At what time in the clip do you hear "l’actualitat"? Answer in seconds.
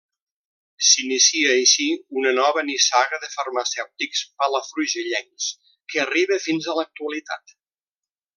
6.81-7.57